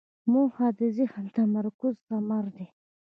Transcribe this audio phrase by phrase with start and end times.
[0.31, 2.67] موخه د ذهن د تمرکز ثمره ده.